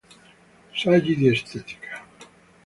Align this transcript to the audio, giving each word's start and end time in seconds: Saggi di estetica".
Saggi 0.73 1.15
di 1.15 1.27
estetica". 1.27 2.01